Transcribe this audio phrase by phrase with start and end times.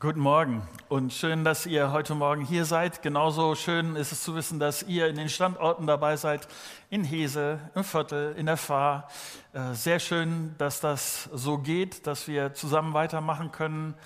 [0.00, 3.02] Guten Morgen und schön, dass ihr heute Morgen hier seid.
[3.02, 6.46] Genauso schön ist es zu wissen, dass ihr in den Standorten dabei seid,
[6.88, 9.08] in Hese, im Viertel, in der Fahr.
[9.52, 13.96] Äh, sehr schön, dass das so geht, dass wir zusammen weitermachen können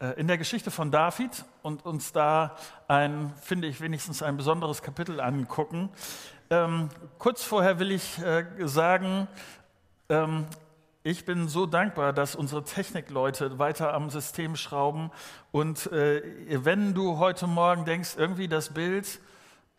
[0.00, 2.56] äh, in der Geschichte von David und uns da
[2.88, 5.90] ein, finde ich, wenigstens ein besonderes Kapitel angucken.
[6.48, 6.88] Ähm,
[7.18, 9.28] kurz vorher will ich äh, sagen,
[10.08, 10.46] ähm,
[11.04, 15.10] ich bin so dankbar, dass unsere Technikleute weiter am System schrauben.
[15.50, 16.22] Und äh,
[16.64, 19.18] wenn du heute Morgen denkst, irgendwie das Bild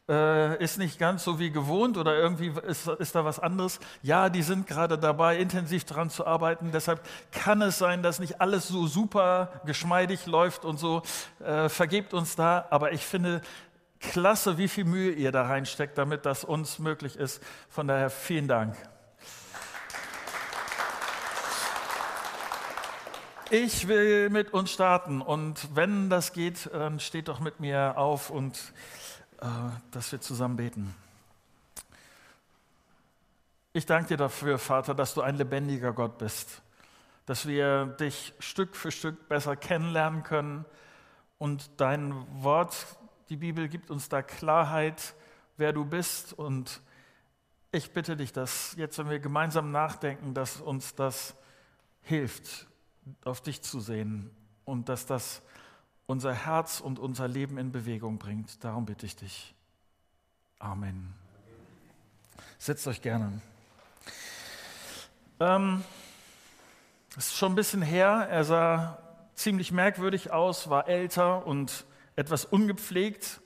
[0.10, 4.28] äh, ist nicht ganz so wie gewohnt oder irgendwie ist, ist da was anderes, ja,
[4.28, 6.72] die sind gerade dabei, intensiv daran zu arbeiten.
[6.74, 7.02] Deshalb
[7.32, 11.04] kann es sein, dass nicht alles so super geschmeidig läuft und so.
[11.40, 12.68] Äh, vergebt uns da.
[12.70, 13.42] Aber ich finde,
[14.02, 17.42] klasse, wie viel Mühe ihr da reinsteckt, damit das uns möglich ist.
[17.70, 18.76] Von daher vielen Dank.
[23.56, 28.32] Ich will mit uns starten und wenn das geht, dann steht doch mit mir auf
[28.32, 28.74] und
[29.42, 29.46] äh,
[29.92, 30.96] dass wir zusammen beten.
[33.72, 36.64] Ich danke dir dafür, Vater, dass du ein lebendiger Gott bist,
[37.28, 40.66] dass wir dich Stück für Stück besser kennenlernen können
[41.38, 42.76] und dein Wort,
[43.30, 45.14] die Bibel, gibt uns da Klarheit,
[45.58, 46.82] wer du bist und
[47.72, 51.36] ich bitte dich, dass jetzt, wenn wir gemeinsam nachdenken, dass uns das
[52.02, 52.68] hilft,
[53.24, 54.30] auf dich zu sehen
[54.66, 55.42] und dass das
[56.06, 58.64] unser Herz und unser Leben in Bewegung bringt.
[58.64, 59.54] Darum bitte ich dich.
[60.60, 61.14] Amen.
[62.58, 63.42] Setzt euch gerne.
[65.40, 65.84] Ähm,
[67.18, 68.28] es ist schon ein bisschen her.
[68.30, 68.98] Er sah
[69.36, 73.42] ziemlich merkwürdig aus, war älter und etwas ungepflegt.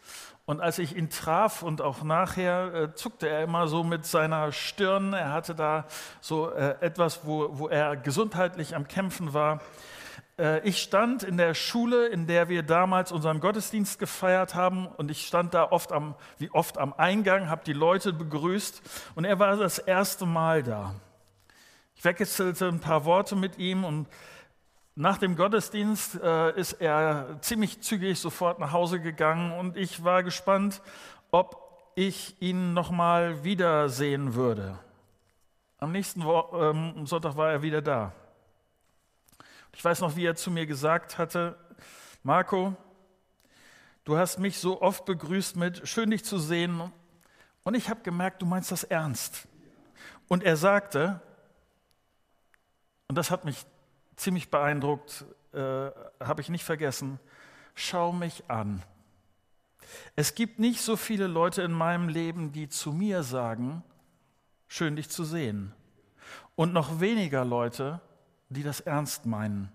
[0.47, 4.53] Und als ich ihn traf und auch nachher, äh, zuckte er immer so mit seiner
[4.53, 5.11] Stirn.
[5.11, 5.83] Er hatte da
[6.21, 9.59] so äh, etwas, wo, wo er gesundheitlich am Kämpfen war.
[10.39, 14.87] Äh, ich stand in der Schule, in der wir damals unseren Gottesdienst gefeiert haben.
[14.87, 18.81] Und ich stand da oft am, wie oft am Eingang, habe die Leute begrüßt.
[19.15, 20.95] Und er war das erste Mal da.
[21.97, 24.07] Ich wechselte ein paar Worte mit ihm und
[24.97, 30.23] nach dem Gottesdienst äh, ist er ziemlich zügig sofort nach Hause gegangen und ich war
[30.23, 30.81] gespannt,
[31.29, 34.79] ob ich ihn nochmal wiedersehen würde.
[35.77, 38.11] Am nächsten Wo ähm, Sonntag war er wieder da.
[39.71, 41.55] Ich weiß noch, wie er zu mir gesagt hatte,
[42.23, 42.75] Marco,
[44.03, 46.91] du hast mich so oft begrüßt mit schön dich zu sehen
[47.63, 49.47] und ich habe gemerkt, du meinst das ernst.
[50.27, 51.21] Und er sagte,
[53.07, 53.63] und das hat mich
[54.17, 55.59] ziemlich beeindruckt, äh,
[56.19, 57.19] habe ich nicht vergessen,
[57.75, 58.83] schau mich an.
[60.15, 63.83] Es gibt nicht so viele Leute in meinem Leben, die zu mir sagen,
[64.67, 65.73] schön dich zu sehen.
[66.55, 68.01] Und noch weniger Leute,
[68.49, 69.71] die das ernst meinen.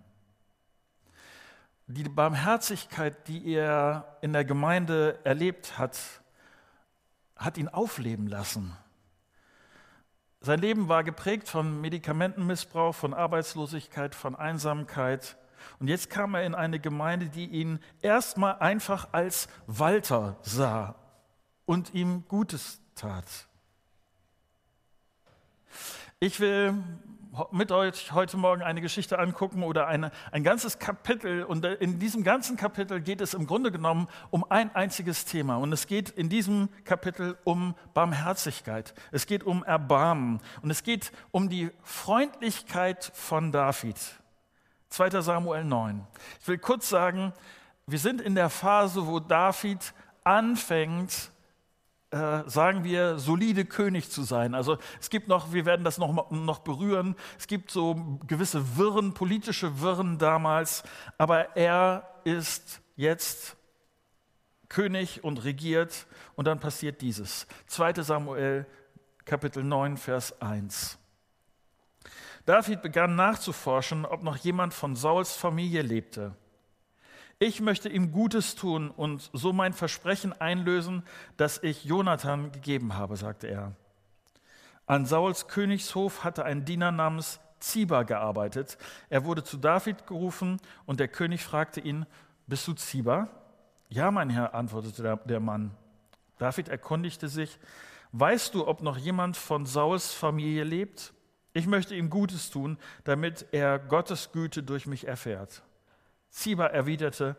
[1.87, 5.99] Die Barmherzigkeit, die er in der Gemeinde erlebt hat,
[7.37, 8.77] hat ihn aufleben lassen.
[10.45, 15.37] Sein Leben war geprägt von Medikamentenmissbrauch, von Arbeitslosigkeit, von Einsamkeit.
[15.79, 20.97] Und jetzt kam er in eine Gemeinde, die ihn erstmal einfach als Walter sah
[21.65, 23.25] und ihm Gutes tat.
[26.19, 26.75] Ich will
[27.51, 31.45] mit euch heute Morgen eine Geschichte angucken oder eine, ein ganzes Kapitel.
[31.45, 35.57] Und in diesem ganzen Kapitel geht es im Grunde genommen um ein einziges Thema.
[35.57, 38.95] Und es geht in diesem Kapitel um Barmherzigkeit.
[39.13, 40.41] Es geht um Erbarmen.
[40.61, 43.97] Und es geht um die Freundlichkeit von David.
[44.91, 45.23] 2.
[45.23, 46.07] Samuel 9.
[46.41, 47.33] Ich will kurz sagen,
[47.87, 51.32] wir sind in der Phase, wo David anfängt,
[52.13, 54.55] äh, sagen wir, solide König zu sein.
[54.55, 59.15] Also es gibt noch, wir werden das noch, noch berühren, es gibt so gewisse Wirren,
[59.15, 60.83] politische Wirren damals,
[61.17, 63.57] aber er ist jetzt
[64.69, 67.47] König und regiert und dann passiert dieses.
[67.67, 68.67] 2 Samuel
[69.25, 70.99] Kapitel 9, Vers 1.
[72.45, 76.35] David begann nachzuforschen, ob noch jemand von Sauls Familie lebte.
[77.43, 81.03] Ich möchte ihm Gutes tun und so mein Versprechen einlösen,
[81.37, 83.73] das ich Jonathan gegeben habe, sagte er.
[84.87, 88.79] An Sauls Königshof hatte ein Diener namens Ziba gearbeitet.
[89.09, 92.07] Er wurde zu David gerufen und der König fragte ihn,
[92.47, 93.27] bist du Ziba?
[93.89, 95.73] Ja, mein Herr, antwortete der, Mann.
[96.39, 97.59] David erkundigte sich,
[98.13, 101.13] weißt du, ob noch jemand von Sauls Familie lebt?
[101.55, 105.65] Ich möchte ihm Gutes tun, damit er Gottes Güte durch mich erfährt.
[106.33, 107.37] Ziba erwiderte,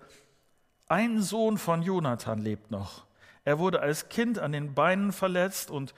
[0.88, 3.06] ein Sohn von Jonathan lebt noch.
[3.44, 5.94] Er wurde als Kind an den Beinen verletzt und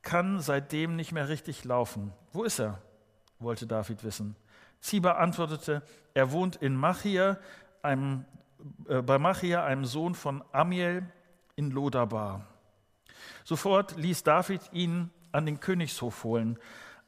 [0.00, 2.12] kann seitdem nicht mehr richtig laufen.
[2.32, 2.82] Wo ist er?
[3.38, 4.36] wollte David wissen.
[4.80, 5.82] Ziba antwortete,
[6.14, 7.38] er wohnt in Machir,
[7.82, 8.24] einem
[8.88, 11.04] äh, bei Machia, einem Sohn von Amiel
[11.56, 12.46] in Lodabar.
[13.44, 16.58] Sofort ließ David ihn an den Königshof holen.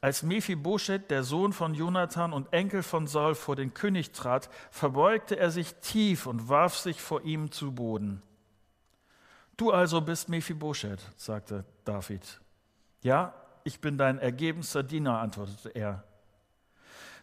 [0.01, 5.37] Als Mephibosheth, der Sohn von Jonathan und Enkel von Saul, vor den König trat, verbeugte
[5.37, 8.21] er sich tief und warf sich vor ihm zu Boden.
[9.57, 12.39] Du also bist Mephibosheth, sagte David.
[13.01, 13.33] Ja,
[13.63, 16.03] ich bin dein ergebenster Diener, antwortete er.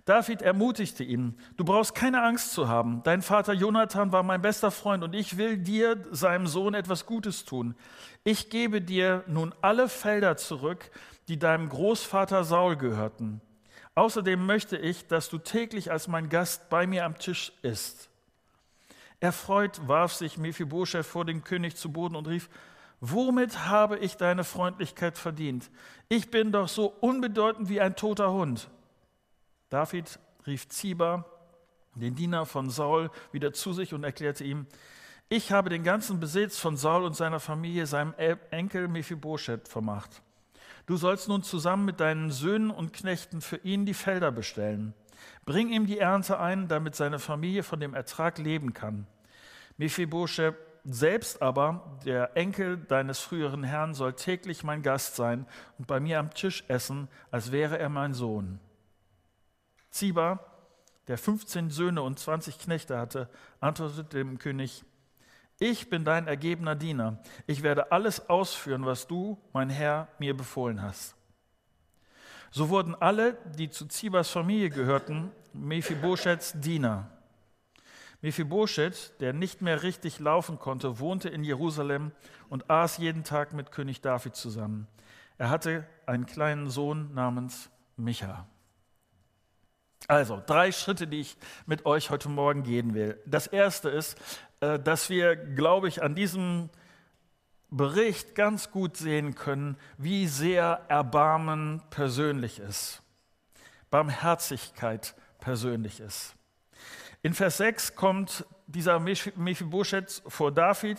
[0.04, 3.02] David ermutigte ihn, du brauchst keine Angst zu haben.
[3.04, 7.44] Dein Vater Jonathan war mein bester Freund und ich will dir, seinem Sohn, etwas Gutes
[7.44, 7.76] tun.
[8.24, 10.90] Ich gebe dir nun alle Felder zurück,
[11.28, 13.40] die deinem Großvater Saul gehörten.
[13.94, 18.08] Außerdem möchte ich, dass du täglich als mein Gast bei mir am Tisch isst.
[19.20, 22.48] Erfreut warf sich Mephibosheth vor dem König zu Boden und rief,
[23.04, 25.70] Womit habe ich deine Freundlichkeit verdient?
[26.08, 28.70] Ich bin doch so unbedeutend wie ein toter Hund.
[29.70, 31.24] David rief Ziba,
[31.96, 34.66] den Diener von Saul, wieder zu sich und erklärte ihm,
[35.28, 38.14] ich habe den ganzen Besitz von Saul und seiner Familie seinem
[38.50, 40.22] Enkel Mephibosheth vermacht.
[40.86, 44.94] Du sollst nun zusammen mit deinen Söhnen und Knechten für ihn die Felder bestellen.
[45.44, 49.06] Bring ihm die Ernte ein, damit seine Familie von dem Ertrag leben kann.
[49.76, 55.46] Mephibosheth selbst aber, der Enkel deines früheren Herrn, soll täglich mein Gast sein
[55.78, 58.58] und bei mir am Tisch essen, als wäre er mein Sohn.
[59.90, 60.40] Ziba,
[61.06, 63.28] der 15 Söhne und 20 Knechte hatte,
[63.60, 64.84] antwortete dem König,
[65.62, 67.18] ich bin dein ergebener Diener.
[67.46, 71.14] Ich werde alles ausführen, was du, mein Herr, mir befohlen hast.
[72.50, 77.08] So wurden alle, die zu Zibas Familie gehörten, Mephibosheths Diener.
[78.22, 82.10] Mephibosheth, der nicht mehr richtig laufen konnte, wohnte in Jerusalem
[82.48, 84.88] und aß jeden Tag mit König David zusammen.
[85.38, 88.46] Er hatte einen kleinen Sohn namens Micha.
[90.08, 91.36] Also, drei Schritte, die ich
[91.66, 93.20] mit euch heute Morgen gehen will.
[93.24, 94.18] Das erste ist,
[94.62, 96.70] dass wir, glaube ich, an diesem
[97.70, 103.02] Bericht ganz gut sehen können, wie sehr Erbarmen persönlich ist,
[103.90, 106.34] Barmherzigkeit persönlich ist.
[107.22, 110.98] In Vers 6 kommt dieser Mephibosheth vor David.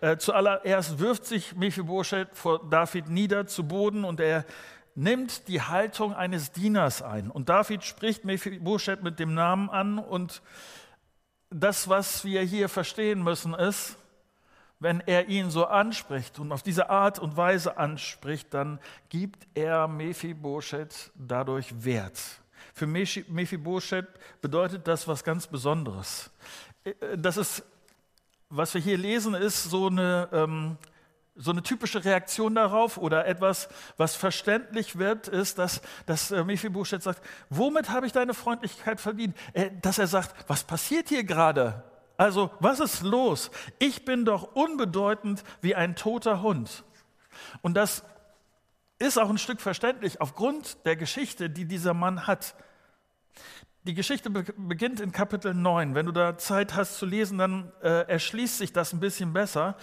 [0.00, 4.44] Äh, zuallererst wirft sich Mephibosheth vor David nieder zu Boden und er
[4.94, 7.30] nimmt die Haltung eines Dieners ein.
[7.30, 9.98] Und David spricht Mephibosheth mit dem Namen an.
[9.98, 10.42] Und
[11.50, 13.96] das, was wir hier verstehen müssen, ist,
[14.80, 18.78] wenn er ihn so anspricht und auf diese Art und Weise anspricht, dann
[19.08, 22.20] gibt er Mephibosheth dadurch Wert.
[22.74, 24.06] Für Mephibosheth
[24.40, 26.30] bedeutet das was ganz Besonderes.
[26.84, 27.64] Äh, das ist,
[28.50, 30.76] was wir hier lesen, ist so eine ähm,
[31.38, 37.02] so eine typische Reaktion darauf oder etwas, was verständlich wird, ist, dass, dass äh, Mephibosheth
[37.02, 39.36] sagt, womit habe ich deine Freundlichkeit verdient?
[39.52, 41.84] Äh, dass er sagt, was passiert hier gerade?
[42.16, 43.52] Also, was ist los?
[43.78, 46.82] Ich bin doch unbedeutend wie ein toter Hund.
[47.62, 48.02] Und das
[48.98, 52.56] ist auch ein Stück verständlich aufgrund der Geschichte, die dieser Mann hat.
[53.84, 55.94] Die Geschichte beginnt in Kapitel 9.
[55.94, 59.76] Wenn du da Zeit hast zu lesen, dann äh, erschließt sich das ein bisschen besser.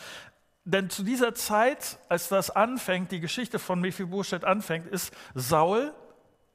[0.66, 5.94] Denn zu dieser Zeit, als das anfängt, die Geschichte von Mephibosheth anfängt, ist Saul,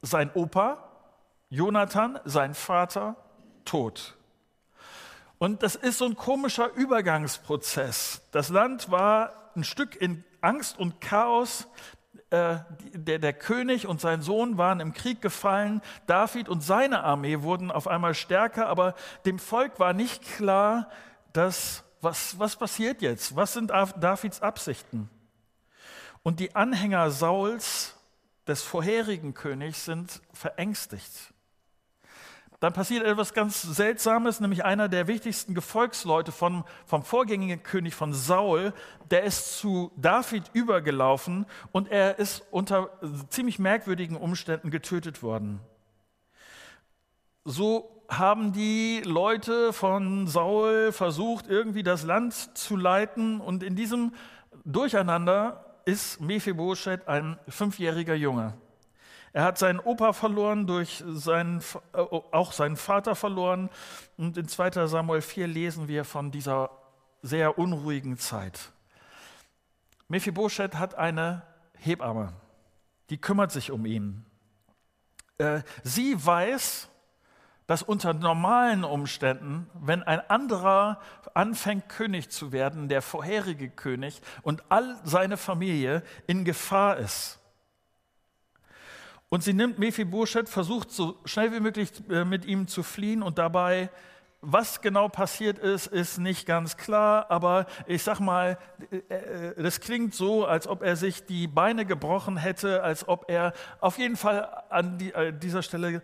[0.03, 0.89] sein Opa,
[1.49, 3.15] Jonathan, sein Vater,
[3.65, 4.17] tot.
[5.39, 8.23] Und das ist so ein komischer Übergangsprozess.
[8.33, 11.69] Das Land war ein Stück in Angst und Chaos.
[12.31, 12.59] Äh,
[12.93, 15.83] der, der König und sein Sohn waren im Krieg gefallen.
[16.07, 20.89] David und seine Armee wurden auf einmal stärker, aber dem Volk war nicht klar,
[21.33, 23.37] dass was, was passiert jetzt?
[23.37, 25.11] Was sind Davids Absichten?
[26.23, 27.97] Und die Anhänger Sauls,
[28.47, 31.33] des vorherigen Königs, sind verängstigt.
[32.61, 38.13] Dann passiert etwas ganz Seltsames, nämlich einer der wichtigsten Gefolgsleute vom, vom vorgängigen König von
[38.13, 38.75] Saul,
[39.11, 42.91] der ist zu David übergelaufen und er ist unter
[43.31, 45.61] ziemlich merkwürdigen Umständen getötet worden.
[47.47, 53.41] So haben die Leute von Saul versucht, irgendwie das Land zu leiten.
[53.41, 54.13] Und in diesem
[54.65, 58.55] Durcheinander ist Mephibosheth ein fünfjähriger Junge.
[59.33, 61.61] Er hat seinen Opa verloren, durch seinen,
[61.93, 63.71] äh, auch seinen Vater verloren.
[64.17, 66.71] Und in 2 Samuel 4 lesen wir von dieser
[67.23, 68.73] sehr unruhigen Zeit.
[70.09, 71.43] Mephibosheth hat eine
[71.79, 72.33] Hebamme,
[73.09, 74.27] die kümmert sich um ihn.
[75.39, 76.90] Äh, sie weiß,
[77.71, 80.99] dass unter normalen Umständen, wenn ein anderer
[81.35, 87.39] anfängt König zu werden, der vorherige König und all seine Familie in Gefahr ist.
[89.29, 93.39] Und sie nimmt Mephibosheth, versucht so schnell wie möglich äh, mit ihm zu fliehen und
[93.39, 93.89] dabei
[94.43, 98.57] was genau passiert ist, ist nicht ganz klar, aber ich sag mal,
[99.57, 103.99] das klingt so, als ob er sich die Beine gebrochen hätte, als ob er auf
[103.99, 104.99] jeden Fall an
[105.41, 106.01] dieser Stelle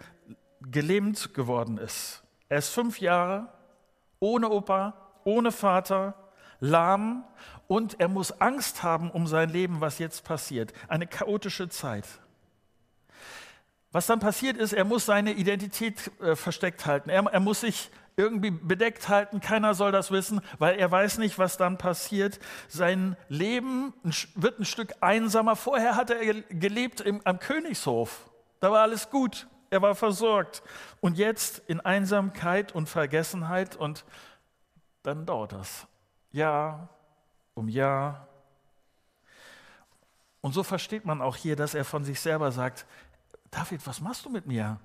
[0.71, 2.23] gelähmt geworden ist.
[2.49, 3.49] Er ist fünf Jahre
[4.21, 4.95] ohne Opa,
[5.25, 6.15] ohne Vater,
[6.61, 7.25] lahm
[7.69, 10.73] und er muss Angst haben um sein Leben, was jetzt passiert.
[10.89, 12.07] Eine chaotische Zeit.
[13.93, 17.11] Was dann passiert ist, er muss seine Identität äh, versteckt halten.
[17.11, 19.41] Er, er muss sich irgendwie bedeckt halten.
[19.41, 22.39] Keiner soll das wissen, weil er weiß nicht, was dann passiert.
[22.69, 23.93] Sein Leben
[24.35, 25.57] wird ein Stück einsamer.
[25.57, 28.31] Vorher hat er gelebt im, am Königshof.
[28.61, 29.47] Da war alles gut.
[29.77, 30.63] Er war versorgt.
[31.03, 34.07] Und jetzt in Einsamkeit und Vergessenheit und
[35.03, 35.87] dann dauert das.
[36.33, 36.89] Jahr
[37.53, 38.27] um Jahr.
[40.41, 42.87] Und so versteht man auch hier, dass er von sich selber sagt,
[43.51, 44.81] David, was machst du mit mir?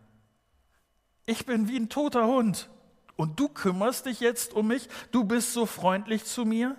[1.25, 2.69] Ich bin wie ein toter Hund
[3.15, 6.75] und du kümmerst dich jetzt um mich, du bist so freundlich zu mir.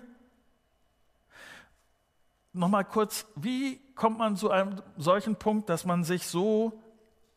[2.51, 6.82] Nochmal kurz, wie kommt man zu einem solchen Punkt, dass man sich so,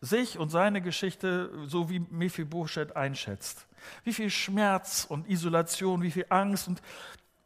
[0.00, 3.66] sich und seine Geschichte so wie Mephibosheth einschätzt?
[4.04, 6.82] Wie viel Schmerz und Isolation, wie viel Angst und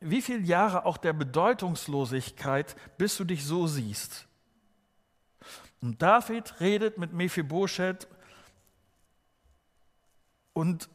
[0.00, 4.26] wie viele Jahre auch der Bedeutungslosigkeit, bis du dich so siehst?
[5.82, 8.08] Und David redet mit Mephibosheth
[10.52, 10.88] und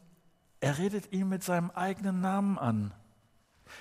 [0.60, 2.94] er redet ihn mit seinem eigenen Namen an.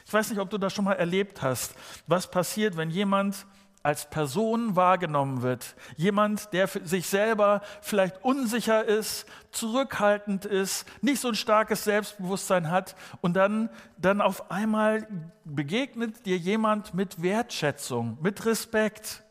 [0.07, 1.75] Ich weiß nicht, ob du das schon mal erlebt hast.
[2.07, 3.47] Was passiert, wenn jemand
[3.85, 5.77] als Person wahrgenommen wird?
[5.97, 12.71] Jemand, der für sich selber vielleicht unsicher ist, zurückhaltend ist, nicht so ein starkes Selbstbewusstsein
[12.71, 15.07] hat und dann, dann auf einmal
[15.45, 19.23] begegnet dir jemand mit Wertschätzung, mit Respekt.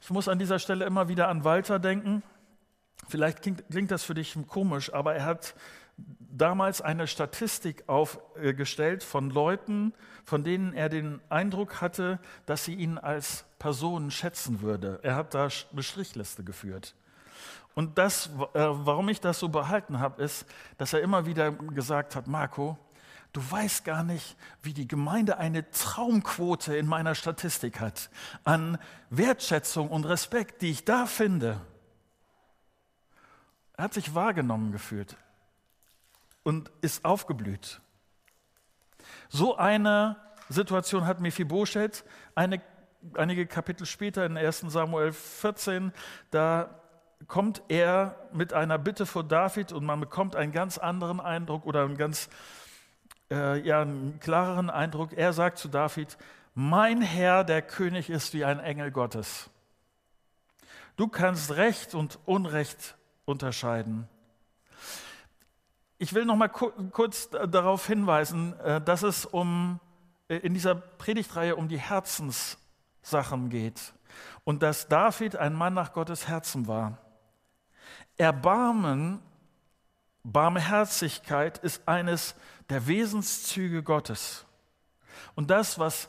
[0.00, 2.22] Ich muss an dieser Stelle immer wieder an Walter denken.
[3.08, 5.56] Vielleicht klingt, klingt das für dich komisch, aber er hat
[5.98, 12.98] damals eine Statistik aufgestellt von Leuten, von denen er den Eindruck hatte, dass sie ihn
[12.98, 15.00] als Person schätzen würde.
[15.02, 16.94] Er hat da eine Strichliste geführt.
[17.74, 20.46] Und das, äh, warum ich das so behalten habe, ist,
[20.78, 22.78] dass er immer wieder gesagt hat, Marco,
[23.32, 28.10] du weißt gar nicht, wie die Gemeinde eine Traumquote in meiner Statistik hat
[28.44, 28.78] an
[29.10, 31.60] Wertschätzung und Respekt, die ich da finde.
[33.76, 35.16] Er hat sich wahrgenommen gefühlt
[36.46, 37.80] und ist aufgeblüht.
[39.28, 40.14] So eine
[40.48, 42.04] Situation hat Mephibosheth
[42.36, 42.62] eine,
[43.14, 45.92] einige Kapitel später in 1 Samuel 14.
[46.30, 46.80] Da
[47.26, 51.82] kommt er mit einer Bitte vor David und man bekommt einen ganz anderen Eindruck oder
[51.82, 52.28] einen ganz
[53.28, 55.14] äh, ja, einen klareren Eindruck.
[55.14, 56.16] Er sagt zu David,
[56.54, 59.50] mein Herr, der König, ist wie ein Engel Gottes.
[60.96, 64.08] Du kannst Recht und Unrecht unterscheiden.
[65.98, 69.80] Ich will noch mal kurz darauf hinweisen, äh, dass es um,
[70.28, 73.94] äh, in dieser Predigtreihe um die Herzenssachen geht
[74.44, 76.98] und dass David ein Mann nach Gottes Herzen war.
[78.18, 79.20] Erbarmen,
[80.22, 82.34] Barmherzigkeit ist eines
[82.68, 84.44] der Wesenszüge Gottes.
[85.34, 86.08] Und das, was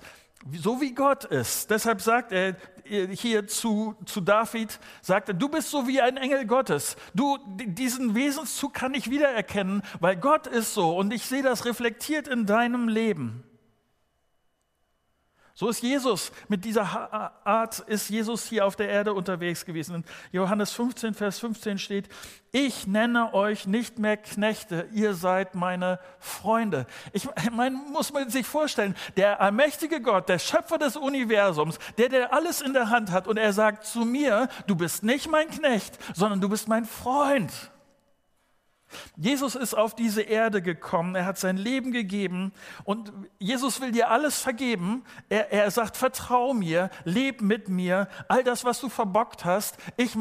[0.61, 1.69] so wie Gott ist.
[1.71, 6.45] Deshalb sagt er hier zu, zu David, sagt er, du bist so wie ein Engel
[6.45, 6.95] Gottes.
[7.13, 12.27] Du, diesen Wesenszug kann ich wiedererkennen, weil Gott ist so und ich sehe das reflektiert
[12.27, 13.43] in deinem Leben.
[15.59, 16.85] So ist Jesus, mit dieser
[17.43, 19.95] Art ist Jesus hier auf der Erde unterwegs gewesen.
[19.95, 22.09] In Johannes 15, Vers 15 steht,
[22.51, 26.85] ich nenne euch nicht mehr Knechte, ihr seid meine Freunde.
[27.11, 32.33] Ich meine, muss man sich vorstellen, der allmächtige Gott, der Schöpfer des Universums, der, der
[32.33, 35.97] alles in der Hand hat und er sagt zu mir, du bist nicht mein Knecht,
[36.13, 37.51] sondern du bist mein Freund.
[39.17, 42.53] Jesus ist auf diese Erde gekommen, er hat sein Leben gegeben
[42.83, 45.03] und Jesus will dir alles vergeben.
[45.29, 50.15] Er, er sagt, vertrau mir, leb mit mir, all das, was du verbockt hast, ich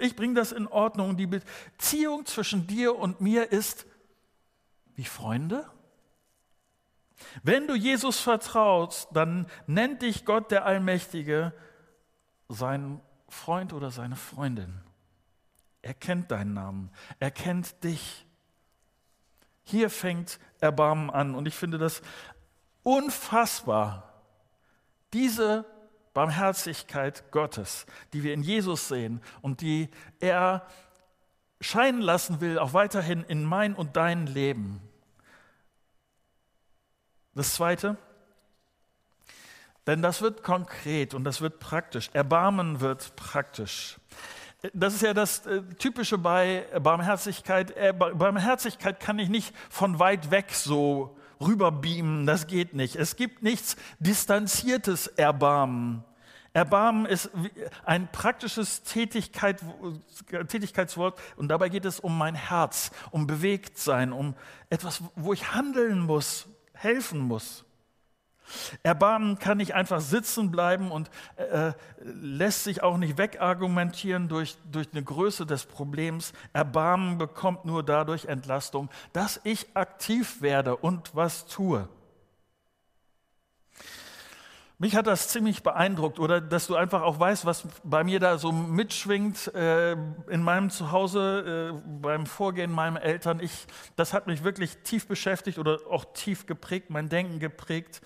[0.00, 1.16] ich bringe das in Ordnung.
[1.16, 3.86] Die Beziehung zwischen dir und mir ist
[4.94, 5.66] wie Freunde.
[7.42, 11.52] Wenn du Jesus vertraust, dann nennt dich Gott der Allmächtige
[12.48, 14.80] sein Freund oder seine Freundin.
[15.88, 16.90] Er kennt deinen Namen.
[17.18, 18.26] Er kennt dich.
[19.62, 21.34] Hier fängt Erbarmen an.
[21.34, 22.02] Und ich finde das
[22.82, 24.22] unfassbar.
[25.14, 25.64] Diese
[26.12, 29.88] Barmherzigkeit Gottes, die wir in Jesus sehen und die
[30.20, 30.66] er
[31.62, 34.82] scheinen lassen will, auch weiterhin in mein und dein Leben.
[37.34, 37.96] Das Zweite,
[39.86, 42.10] denn das wird konkret und das wird praktisch.
[42.12, 43.98] Erbarmen wird praktisch.
[44.72, 47.70] Das ist ja das äh, Typische bei Barmherzigkeit.
[47.76, 52.96] Äh, Barmherzigkeit kann ich nicht von weit weg so rüberbeamen, das geht nicht.
[52.96, 56.04] Es gibt nichts distanziertes Erbarmen.
[56.52, 57.30] Erbarmen ist
[57.84, 59.60] ein praktisches Tätigkeit,
[60.48, 64.34] Tätigkeitswort und dabei geht es um mein Herz, um Bewegtsein, um
[64.70, 67.64] etwas, wo ich handeln muss, helfen muss.
[68.82, 74.88] Erbarmen kann nicht einfach sitzen bleiben und äh, lässt sich auch nicht wegargumentieren durch, durch
[74.92, 76.32] eine Größe des Problems.
[76.52, 81.88] Erbarmen bekommt nur dadurch Entlastung, dass ich aktiv werde und was tue.
[84.80, 88.38] Mich hat das ziemlich beeindruckt oder dass du einfach auch weißt, was bei mir da
[88.38, 89.94] so mitschwingt äh,
[90.28, 93.40] in meinem Zuhause, äh, beim Vorgehen meiner Eltern.
[93.40, 93.66] Ich,
[93.96, 98.00] das hat mich wirklich tief beschäftigt oder auch tief geprägt, mein Denken geprägt.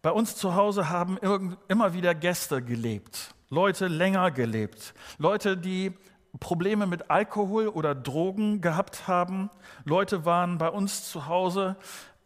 [0.00, 5.92] Bei uns zu Hause haben irgend, immer wieder Gäste gelebt, Leute länger gelebt, Leute, die
[6.38, 9.50] Probleme mit Alkohol oder Drogen gehabt haben.
[9.84, 11.74] Leute waren bei uns zu Hause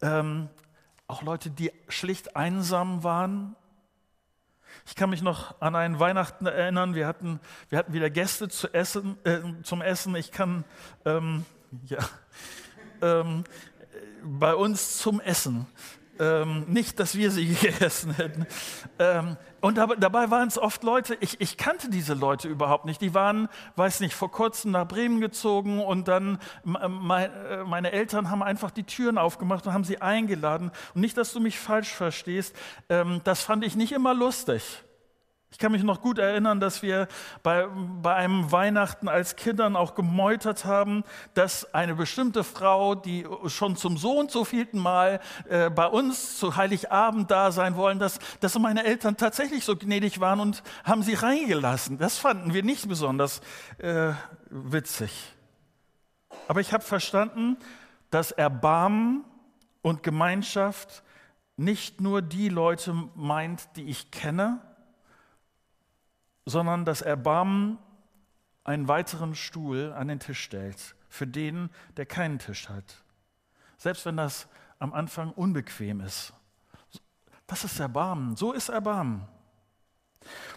[0.03, 0.49] ähm,
[1.07, 3.55] auch Leute, die schlicht einsam waren.
[4.85, 6.95] Ich kann mich noch an einen Weihnachten erinnern.
[6.95, 10.15] Wir hatten, wir hatten wieder Gäste zu essen, äh, zum Essen.
[10.15, 10.65] Ich kann
[11.05, 11.45] ähm,
[11.85, 11.99] ja,
[13.01, 13.43] ähm,
[14.23, 15.67] bei uns zum Essen.
[16.19, 18.47] Ähm, nicht, dass wir sie gegessen hätten.
[18.99, 23.01] Ähm, und dabei, waren es oft Leute, ich, ich, kannte diese Leute überhaupt nicht.
[23.01, 28.29] Die waren, weiß nicht, vor kurzem nach Bremen gezogen und dann mein, äh, meine Eltern
[28.29, 30.69] haben einfach die Türen aufgemacht und haben sie eingeladen.
[30.93, 32.55] Und nicht, dass du mich falsch verstehst,
[32.89, 34.83] ähm, das fand ich nicht immer lustig.
[35.55, 37.07] Ich kann mich noch gut erinnern, dass wir
[37.41, 37.65] bei,
[38.01, 43.95] bei einem Weihnachten als Kindern auch gemeutert haben, dass eine bestimmte Frau, die schon zum
[43.95, 48.59] so und so vielten Mal äh, bei uns zu Heiligabend da sein wollen, dass, dass
[48.59, 51.99] meine Eltern tatsächlich so gnädig waren und haben sie reingelassen.
[51.99, 53.39] Das fanden wir nicht besonders
[53.77, 54.11] äh,
[54.49, 55.13] witzig.
[56.49, 57.55] Aber ich habe verstanden,
[58.09, 59.23] dass Erbarmen
[59.81, 61.01] und Gemeinschaft
[61.55, 64.59] nicht nur die Leute meint, die ich kenne,
[66.45, 67.77] sondern das Erbarmen
[68.63, 73.03] einen weiteren Stuhl an den Tisch stellt für den, der keinen Tisch hat.
[73.77, 74.47] Selbst wenn das
[74.79, 76.33] am Anfang unbequem ist.
[77.47, 79.27] Das ist Erbarmen, so ist Erbarmen.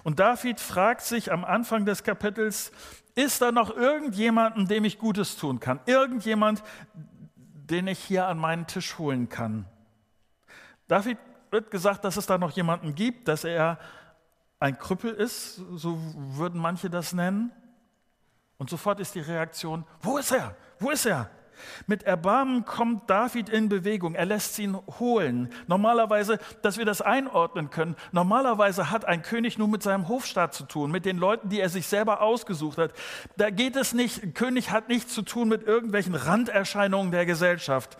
[0.02, 2.72] Und David fragt sich am Anfang des Kapitels,
[3.14, 5.80] ist da noch irgendjemanden, dem ich Gutes tun kann?
[5.86, 6.62] Irgendjemand,
[6.94, 9.66] den ich hier an meinen Tisch holen kann?
[10.86, 11.18] David
[11.50, 13.78] wird gesagt, dass es da noch jemanden gibt, dass er
[14.60, 17.52] ein Krüppel ist, so würden manche das nennen.
[18.56, 20.56] Und sofort ist die Reaktion, wo ist er?
[20.80, 21.30] Wo ist er?
[21.86, 24.14] Mit Erbarmen kommt David in Bewegung.
[24.14, 25.50] Er lässt ihn holen.
[25.66, 30.64] Normalerweise, dass wir das einordnen können, normalerweise hat ein König nur mit seinem Hofstaat zu
[30.64, 32.92] tun, mit den Leuten, die er sich selber ausgesucht hat.
[33.36, 37.96] Da geht es nicht, König hat nichts zu tun mit irgendwelchen Randerscheinungen der Gesellschaft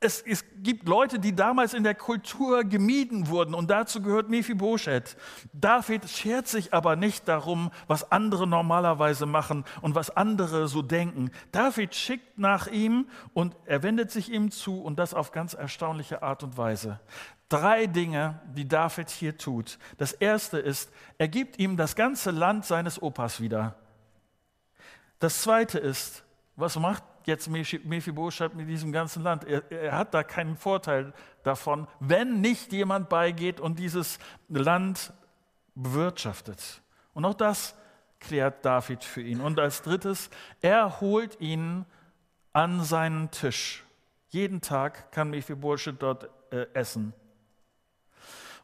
[0.00, 5.16] es, es, gibt Leute, die damals in der Kultur gemieden wurden und dazu gehört Mephibosheth.
[5.52, 11.30] David schert sich aber nicht darum, was andere normalerweise machen und was andere so denken.
[11.52, 16.22] David schickt nach ihm und er wendet sich ihm zu und das auf ganz erstaunliche
[16.22, 17.00] Art und Weise.
[17.50, 19.78] Drei Dinge, die David hier tut.
[19.98, 23.74] Das erste ist, er gibt ihm das ganze Land seines Opas wieder.
[25.18, 26.24] Das zweite ist,
[26.56, 29.44] was macht jetzt Mephibosheth mit diesem ganzen Land.
[29.44, 35.12] Er, er, hat da keinen Vorteil davon, wenn nicht jemand beigeht und dieses Land
[35.74, 36.82] bewirtschaftet.
[37.14, 37.74] Und auch das
[38.20, 39.40] klärt David für ihn.
[39.40, 40.30] Und als drittes,
[40.60, 41.86] er holt ihn
[42.52, 43.84] an seinen Tisch.
[44.28, 47.12] Jeden Tag kann Mephibosheth dort äh, essen.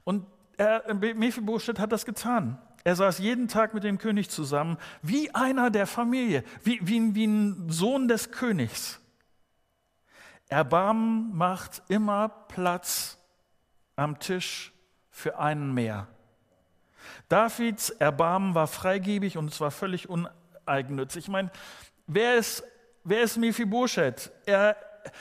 [0.04, 2.58] Und er, Mephibosheth hat das getan.
[2.86, 7.26] Er saß jeden Tag mit dem König zusammen, wie einer der Familie, wie, wie, wie
[7.26, 9.00] ein Sohn des Königs.
[10.46, 13.18] Erbarmen macht immer Platz
[13.96, 14.72] am Tisch
[15.10, 16.06] für einen mehr.
[17.28, 21.24] Davids Erbarmen war freigebig und es war völlig uneigennützig.
[21.24, 21.50] Ich meine,
[22.06, 22.62] wer ist,
[23.02, 24.30] wer ist Mephibosheth?
[24.46, 24.76] Er,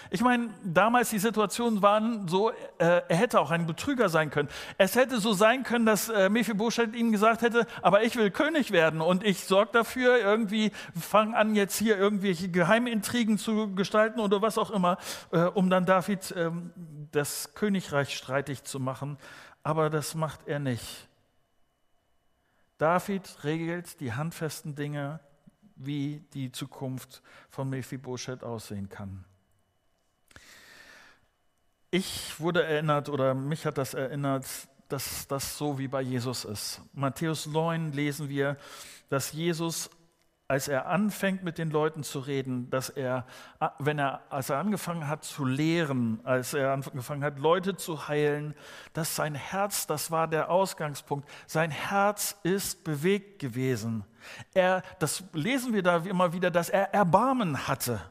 [0.10, 4.50] ich meine, damals die Situationen waren so, äh, er hätte auch ein Betrüger sein können.
[4.78, 8.72] Es hätte so sein können, dass äh, Mephibosheth ihm gesagt hätte, aber ich will König
[8.72, 14.42] werden und ich sorge dafür, irgendwie fang an jetzt hier irgendwelche Geheimintrigen zu gestalten oder
[14.42, 14.98] was auch immer,
[15.32, 16.52] äh, um dann David äh,
[17.12, 19.18] das Königreich streitig zu machen.
[19.64, 21.08] Aber das macht er nicht.
[22.78, 25.20] David regelt die handfesten Dinge,
[25.76, 29.26] wie die Zukunft von Mephibosheth aussehen kann.
[31.96, 34.46] Ich wurde erinnert oder mich hat das erinnert,
[34.90, 36.82] dass das so wie bei Jesus ist.
[36.92, 38.58] Matthäus 9 lesen wir,
[39.08, 39.90] dass Jesus
[40.50, 43.26] als er anfängt mit den Leuten zu reden, dass er,
[43.80, 48.56] wenn er, als er angefangen hat zu lehren, als er angefangen hat, Leute zu heilen,
[48.92, 54.04] dass sein Herz, das war der Ausgangspunkt, sein Herz ist bewegt gewesen.
[54.54, 58.02] Er, das lesen wir da immer wieder, dass er Erbarmen hatte.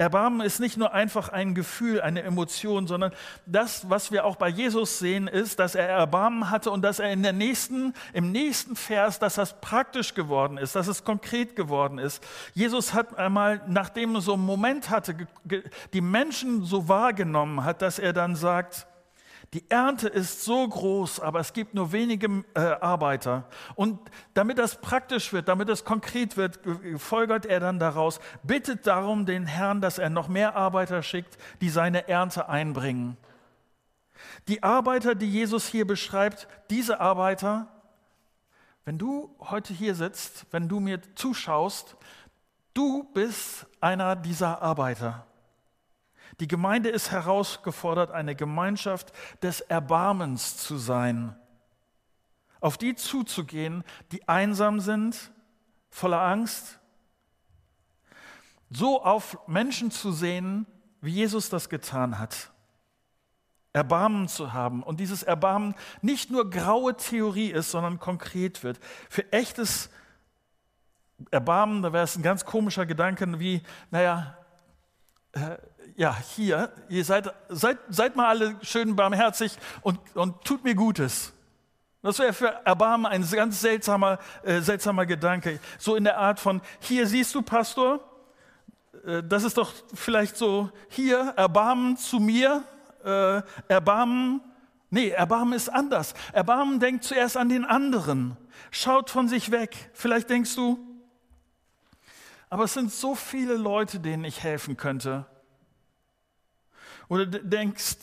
[0.00, 3.12] Erbarmen ist nicht nur einfach ein Gefühl, eine Emotion, sondern
[3.44, 7.12] das, was wir auch bei Jesus sehen, ist, dass er Erbarmen hatte und dass er
[7.12, 11.98] in der nächsten, im nächsten Vers, dass das praktisch geworden ist, dass es konkret geworden
[11.98, 12.26] ist.
[12.54, 15.14] Jesus hat einmal, nachdem er so einen Moment hatte,
[15.92, 18.86] die Menschen so wahrgenommen hat, dass er dann sagt,
[19.52, 23.48] die Ernte ist so groß, aber es gibt nur wenige äh, Arbeiter.
[23.74, 23.98] Und
[24.32, 26.60] damit das praktisch wird, damit es konkret wird,
[26.98, 31.68] folgert er dann daraus, bittet darum den Herrn, dass er noch mehr Arbeiter schickt, die
[31.68, 33.16] seine Ernte einbringen.
[34.46, 37.66] Die Arbeiter, die Jesus hier beschreibt, diese Arbeiter,
[38.84, 41.96] wenn du heute hier sitzt, wenn du mir zuschaust,
[42.72, 45.26] du bist einer dieser Arbeiter.
[46.40, 51.36] Die Gemeinde ist herausgefordert, eine Gemeinschaft des Erbarmens zu sein,
[52.60, 55.32] auf die zuzugehen, die einsam sind,
[55.90, 56.78] voller Angst,
[58.70, 60.66] so auf Menschen zu sehen,
[61.00, 62.50] wie Jesus das getan hat.
[63.72, 68.80] Erbarmen zu haben und dieses Erbarmen nicht nur graue Theorie ist, sondern konkret wird.
[69.08, 69.90] Für echtes
[71.30, 74.36] Erbarmen, da wäre es ein ganz komischer Gedanke wie, naja,
[75.32, 75.56] äh,
[75.96, 81.32] ja, hier, ihr seid, seid, seid mal alle schön barmherzig und, und tut mir Gutes.
[82.02, 85.60] Das wäre für Erbarmen ein ganz seltsamer, äh, seltsamer Gedanke.
[85.78, 88.00] So in der Art von, hier siehst du, Pastor,
[89.04, 92.64] äh, das ist doch vielleicht so, hier, Erbarmen zu mir,
[93.04, 94.40] äh, Erbarmen,
[94.88, 96.14] nee, Erbarmen ist anders.
[96.32, 98.38] Erbarmen denkt zuerst an den anderen,
[98.70, 99.90] schaut von sich weg.
[99.92, 100.78] Vielleicht denkst du,
[102.50, 105.24] aber es sind so viele Leute, denen ich helfen könnte.
[107.08, 107.96] Oder denkst,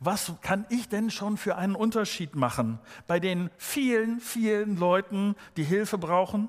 [0.00, 5.64] was kann ich denn schon für einen Unterschied machen bei den vielen, vielen Leuten, die
[5.64, 6.48] Hilfe brauchen?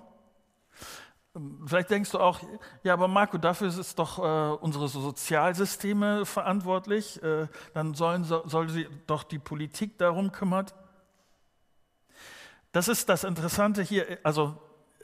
[1.65, 2.39] Vielleicht denkst du auch,
[2.83, 7.21] ja, aber Marco, dafür ist doch äh, unsere Sozialsysteme verantwortlich.
[7.21, 10.67] Äh, dann sollen, soll sie doch die Politik darum kümmern.
[12.71, 14.17] Das ist das Interessante hier.
[14.23, 14.55] Also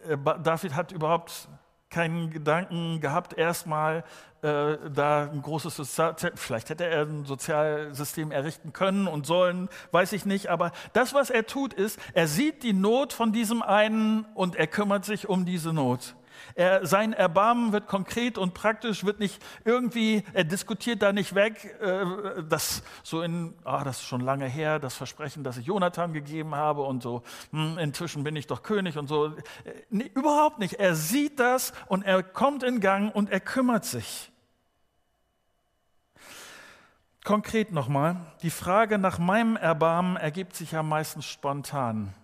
[0.08, 1.50] äh, David hat überhaupt
[1.92, 4.04] keinen Gedanken gehabt, erstmal
[4.42, 10.14] äh, da ein großes Sozial, vielleicht hätte er ein Sozialsystem errichten können und sollen, weiß
[10.14, 14.26] ich nicht, aber das, was er tut, ist, er sieht die Not von diesem einen
[14.34, 16.16] und er kümmert sich um diese Not.
[16.56, 21.78] Er, sein Erbarmen wird konkret und praktisch, wird nicht irgendwie, er diskutiert da nicht weg,
[21.82, 26.14] äh, das so in, ah, das ist schon lange her, das Versprechen, das ich Jonathan
[26.14, 29.28] gegeben habe und so, hm, inzwischen bin ich doch König und so.
[29.28, 29.32] Äh,
[29.90, 30.76] nee, überhaupt nicht.
[30.76, 34.32] Er sieht das und er kommt in Gang und er kümmert sich.
[37.24, 42.16] Konkret nochmal, die Frage nach meinem Erbarmen ergibt sich ja meistens spontan.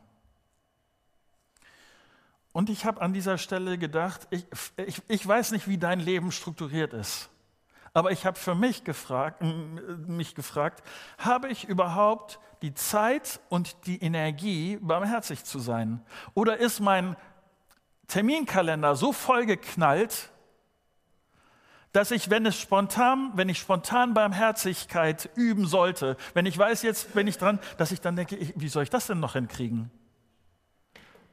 [2.58, 4.44] Und ich habe an dieser Stelle gedacht, ich,
[4.78, 7.30] ich, ich, weiß nicht, wie dein Leben strukturiert ist,
[7.94, 9.44] aber ich habe für mich gefragt,
[10.08, 10.82] mich gefragt,
[11.20, 16.02] habe ich überhaupt die Zeit und die Energie, barmherzig zu sein?
[16.34, 17.16] Oder ist mein
[18.08, 20.32] Terminkalender so vollgeknallt,
[21.92, 27.16] dass ich, wenn es spontan, wenn ich spontan Barmherzigkeit üben sollte, wenn ich weiß jetzt,
[27.16, 29.92] wenn ich dran, dass ich dann denke, wie soll ich das denn noch hinkriegen?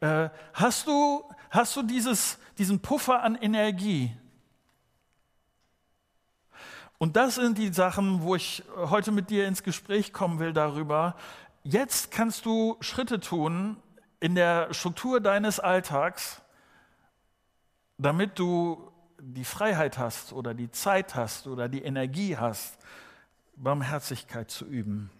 [0.04, 4.14] Äh, hast du, hast du dieses, diesen Puffer an Energie?
[6.98, 11.16] Und das sind die Sachen, wo ich heute mit dir ins Gespräch kommen will darüber.
[11.62, 13.78] Jetzt kannst du Schritte tun
[14.20, 16.42] in der Struktur deines Alltags,
[17.96, 22.76] damit du die Freiheit hast oder die Zeit hast oder die Energie hast,
[23.56, 25.10] Barmherzigkeit zu üben.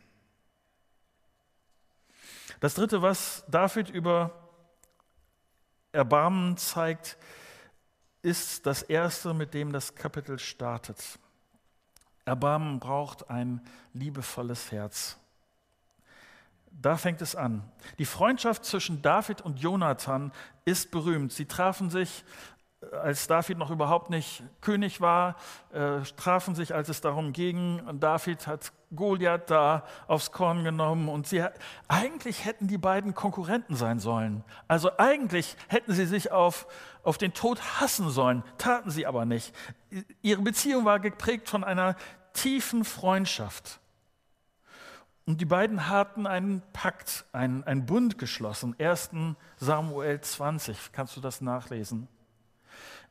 [2.60, 4.43] Das Dritte, was David über
[5.94, 7.16] Erbarmen zeigt,
[8.22, 11.18] ist das erste, mit dem das Kapitel startet.
[12.24, 13.60] Erbarmen braucht ein
[13.92, 15.18] liebevolles Herz.
[16.70, 17.62] Da fängt es an.
[17.98, 20.32] Die Freundschaft zwischen David und Jonathan
[20.64, 21.32] ist berühmt.
[21.32, 22.24] Sie trafen sich
[22.92, 25.36] als David noch überhaupt nicht König war,
[25.72, 27.80] äh, trafen sich, als es darum ging.
[27.86, 31.08] Und David hat Goliath da aufs Korn genommen.
[31.08, 31.44] Und sie,
[31.88, 34.44] eigentlich hätten die beiden Konkurrenten sein sollen.
[34.68, 36.66] Also eigentlich hätten sie sich auf,
[37.02, 39.54] auf den Tod hassen sollen, taten sie aber nicht.
[40.22, 41.96] Ihre Beziehung war geprägt von einer
[42.32, 43.80] tiefen Freundschaft.
[45.26, 48.76] Und die beiden hatten einen Pakt, einen, einen Bund geschlossen.
[48.78, 49.10] 1.
[49.56, 52.08] Samuel 20, kannst du das nachlesen.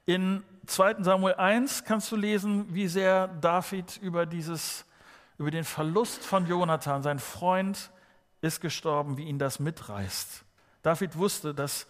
[0.06, 1.04] In 2.
[1.04, 4.86] Samuel 1 kannst du lesen, wie sehr David über, dieses,
[5.38, 7.92] über den Verlust von Jonathan, sein Freund,
[8.42, 10.44] ist gestorben, wie ihn das mitreißt.
[10.82, 11.88] David wusste, dass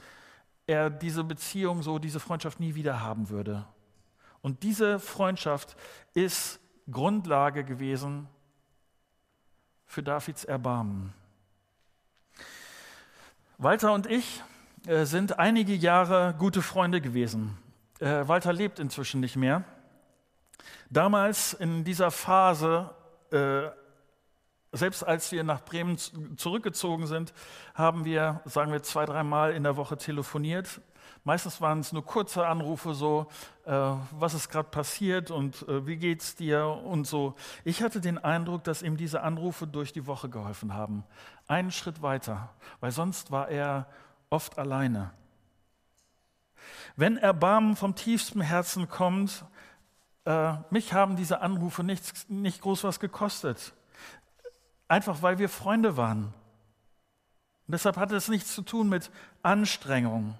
[0.67, 3.65] er diese Beziehung, so diese Freundschaft nie wieder haben würde.
[4.41, 5.75] Und diese Freundschaft
[6.13, 6.59] ist
[6.91, 8.27] Grundlage gewesen
[9.85, 11.13] für Davids Erbarmen.
[13.57, 14.43] Walter und ich
[14.85, 17.57] äh, sind einige Jahre gute Freunde gewesen.
[18.03, 19.63] Äh, Walter lebt inzwischen nicht mehr.
[20.89, 22.93] Damals in dieser Phase
[23.31, 23.69] äh,
[24.73, 25.97] selbst als wir nach Bremen
[26.35, 27.31] zurückgezogen sind,
[27.75, 30.81] haben wir, sagen wir, zwei, dreimal in der Woche telefoniert.
[31.23, 33.27] Meistens waren es nur kurze Anrufe, so,
[33.65, 33.71] äh,
[34.11, 37.35] was ist gerade passiert und äh, wie geht's dir und so.
[37.63, 41.03] Ich hatte den Eindruck, dass ihm diese Anrufe durch die Woche geholfen haben.
[41.47, 43.87] Einen Schritt weiter, weil sonst war er
[44.29, 45.11] oft alleine.
[46.95, 49.45] Wenn Erbarmen vom tiefsten Herzen kommt,
[50.25, 53.73] äh, mich haben diese Anrufe nicht, nicht groß was gekostet.
[54.87, 56.33] Einfach weil wir Freunde waren.
[57.67, 59.09] Und deshalb hatte es nichts zu tun mit
[59.41, 60.37] Anstrengung.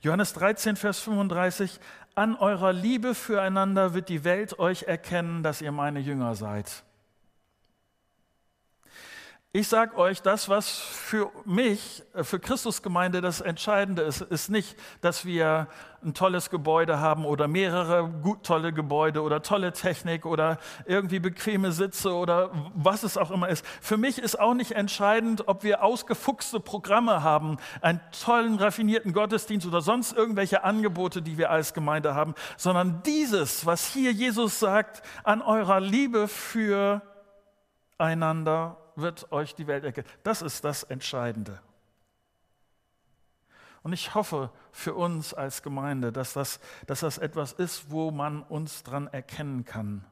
[0.00, 1.80] Johannes 13, Vers 35,
[2.14, 6.84] an eurer Liebe füreinander wird die Welt euch erkennen, dass ihr meine Jünger seid.
[9.56, 14.74] Ich sage euch, das, was für mich, äh, für Christusgemeinde das Entscheidende ist, ist nicht,
[15.00, 15.68] dass wir
[16.02, 21.70] ein tolles Gebäude haben oder mehrere gut tolle Gebäude oder tolle Technik oder irgendwie bequeme
[21.70, 23.64] Sitze oder was es auch immer ist.
[23.80, 29.68] Für mich ist auch nicht entscheidend, ob wir ausgefuchste Programme haben, einen tollen, raffinierten Gottesdienst
[29.68, 35.02] oder sonst irgendwelche Angebote, die wir als Gemeinde haben, sondern dieses, was hier Jesus sagt,
[35.22, 37.02] an eurer Liebe für
[37.98, 40.08] einander wird euch die Welt erkennen.
[40.22, 41.60] Das ist das Entscheidende.
[43.82, 48.42] Und ich hoffe für uns als Gemeinde, dass das, dass das etwas ist, wo man
[48.42, 50.04] uns dran erkennen kann.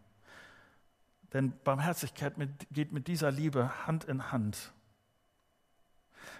[1.33, 4.75] Denn Barmherzigkeit mit, geht mit dieser Liebe Hand in Hand.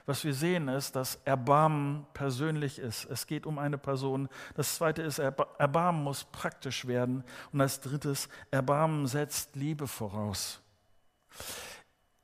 [0.05, 3.07] Was wir sehen ist, dass Erbarmen persönlich ist.
[3.07, 4.29] Es geht um eine Person.
[4.55, 7.25] Das zweite ist, Erbarmen muss praktisch werden.
[7.53, 10.61] Und als drittes, Erbarmen setzt Liebe voraus.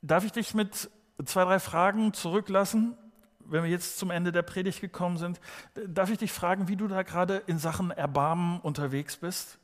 [0.01, 0.89] Darf ich dich mit
[1.25, 2.97] zwei, drei Fragen zurücklassen,
[3.39, 5.39] wenn wir jetzt zum Ende der Predigt gekommen sind?
[5.87, 9.59] Darf ich dich fragen, wie du da gerade in Sachen Erbarmen unterwegs bist?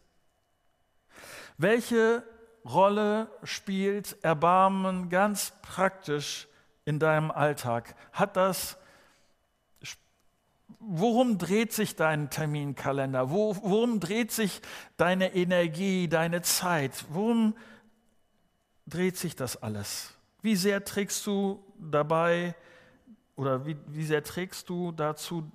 [1.58, 2.24] Welche
[2.66, 6.48] Rolle spielt Erbarmen ganz praktisch
[6.84, 7.96] in deinem Alltag?
[8.12, 8.78] Hat das
[10.88, 13.32] Worum dreht sich dein Terminkalender?
[13.32, 14.62] worum dreht sich
[14.98, 17.06] deine Energie, deine Zeit?
[17.10, 17.56] Worum
[18.86, 20.15] dreht sich das alles?
[20.46, 22.54] Wie sehr trägst du dabei
[23.36, 25.52] oder wie, wie sehr trägst du dazu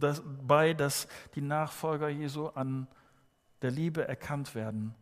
[0.00, 2.86] dass, bei, dass die Nachfolger Jesu an
[3.60, 4.94] der Liebe erkannt werden?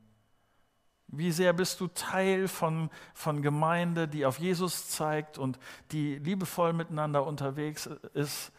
[1.06, 5.56] Wie sehr bist du Teil von, von Gemeinde, die auf Jesus zeigt und
[5.92, 8.50] die liebevoll miteinander unterwegs ist?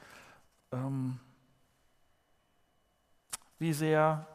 [0.72, 1.20] Ähm,
[3.60, 4.26] wie sehr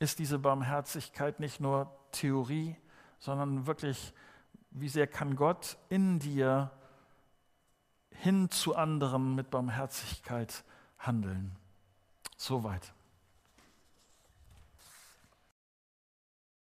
[0.00, 2.74] ist diese Barmherzigkeit nicht nur Theorie,
[3.20, 4.12] sondern wirklich
[4.70, 6.70] wie sehr kann Gott in dir
[8.12, 10.64] hin zu anderen mit Barmherzigkeit
[10.98, 11.56] handeln.
[12.36, 12.92] Soweit.